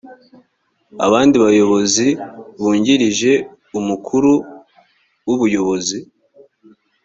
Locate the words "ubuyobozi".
5.35-5.97